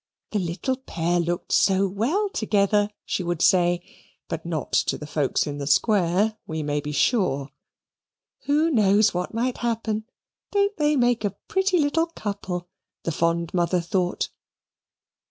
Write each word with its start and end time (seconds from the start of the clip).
The 0.31 0.39
little 0.39 0.77
pair 0.77 1.19
looked 1.19 1.51
so 1.51 1.87
well 1.87 2.27
together, 2.29 2.89
she 3.05 3.21
would 3.21 3.39
say 3.39 3.83
(but 4.29 4.43
not 4.47 4.71
to 4.73 4.97
the 4.97 5.05
folks 5.05 5.45
in 5.45 5.59
"the 5.59 5.67
Square," 5.67 6.39
we 6.47 6.63
may 6.63 6.81
be 6.81 6.91
sure) 6.91 7.51
"who 8.45 8.71
knows 8.71 9.13
what 9.13 9.35
might 9.35 9.59
happen? 9.59 10.05
Don't 10.51 10.75
they 10.77 10.95
make 10.95 11.23
a 11.23 11.35
pretty 11.47 11.77
little 11.77 12.07
couple?" 12.07 12.67
the 13.03 13.11
fond 13.11 13.53
mother 13.53 13.79
thought. 13.79 14.29